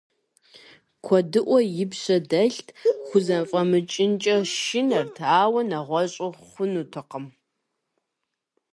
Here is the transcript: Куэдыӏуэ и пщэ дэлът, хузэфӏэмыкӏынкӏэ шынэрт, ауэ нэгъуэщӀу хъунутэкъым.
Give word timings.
Куэдыӏуэ 1.05 1.59
и 1.83 1.85
пщэ 1.91 2.17
дэлът, 2.29 2.67
хузэфӏэмыкӏынкӏэ 3.05 4.35
шынэрт, 4.61 5.15
ауэ 5.39 5.61
нэгъуэщӀу 5.69 6.31
хъунутэкъым. 6.47 7.25